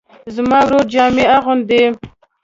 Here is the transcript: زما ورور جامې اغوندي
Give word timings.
زما 0.35 0.59
ورور 0.65 0.83
جامې 0.93 1.25
اغوندي 1.37 1.83